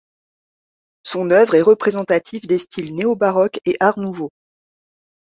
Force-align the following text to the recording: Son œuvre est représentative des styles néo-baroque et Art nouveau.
Son 1.03 1.29
œuvre 1.29 1.53
est 1.53 1.61
représentative 1.61 2.47
des 2.47 2.57
styles 2.57 2.95
néo-baroque 2.95 3.59
et 3.65 3.77
Art 3.79 3.99
nouveau. 3.99 4.31